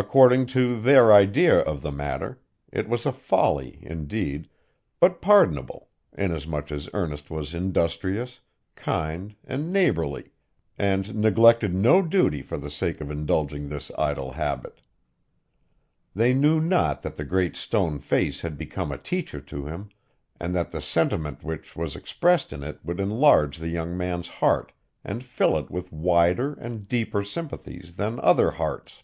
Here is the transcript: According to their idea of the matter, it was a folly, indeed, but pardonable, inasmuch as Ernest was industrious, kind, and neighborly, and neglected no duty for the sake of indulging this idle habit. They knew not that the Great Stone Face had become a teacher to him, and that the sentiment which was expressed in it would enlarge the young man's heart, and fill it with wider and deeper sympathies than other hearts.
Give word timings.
According 0.00 0.46
to 0.54 0.80
their 0.80 1.12
idea 1.12 1.58
of 1.58 1.82
the 1.82 1.90
matter, 1.90 2.38
it 2.70 2.88
was 2.88 3.04
a 3.04 3.10
folly, 3.10 3.80
indeed, 3.82 4.48
but 5.00 5.20
pardonable, 5.20 5.88
inasmuch 6.16 6.70
as 6.70 6.88
Ernest 6.94 7.32
was 7.32 7.52
industrious, 7.52 8.38
kind, 8.76 9.34
and 9.44 9.72
neighborly, 9.72 10.30
and 10.78 11.16
neglected 11.16 11.74
no 11.74 12.00
duty 12.00 12.42
for 12.42 12.56
the 12.56 12.70
sake 12.70 13.00
of 13.00 13.10
indulging 13.10 13.68
this 13.68 13.90
idle 13.98 14.30
habit. 14.30 14.82
They 16.14 16.32
knew 16.32 16.60
not 16.60 17.02
that 17.02 17.16
the 17.16 17.24
Great 17.24 17.56
Stone 17.56 17.98
Face 17.98 18.42
had 18.42 18.56
become 18.56 18.92
a 18.92 18.98
teacher 18.98 19.40
to 19.40 19.66
him, 19.66 19.88
and 20.38 20.54
that 20.54 20.70
the 20.70 20.80
sentiment 20.80 21.42
which 21.42 21.74
was 21.74 21.96
expressed 21.96 22.52
in 22.52 22.62
it 22.62 22.78
would 22.84 23.00
enlarge 23.00 23.58
the 23.58 23.66
young 23.68 23.96
man's 23.96 24.28
heart, 24.28 24.70
and 25.02 25.24
fill 25.24 25.58
it 25.58 25.72
with 25.72 25.90
wider 25.92 26.54
and 26.54 26.86
deeper 26.86 27.24
sympathies 27.24 27.94
than 27.94 28.20
other 28.20 28.52
hearts. 28.52 29.02